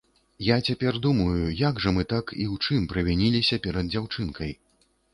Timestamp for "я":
0.45-0.55